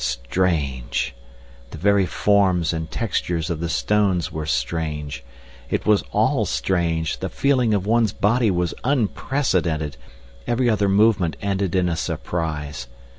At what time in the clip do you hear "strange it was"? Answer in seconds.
4.47-6.01